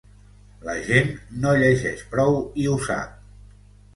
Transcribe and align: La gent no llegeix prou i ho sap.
La 0.67 0.73
gent 0.85 1.11
no 1.43 1.51
llegeix 1.59 2.01
prou 2.15 2.39
i 2.63 2.65
ho 2.71 2.75
sap. 2.87 3.23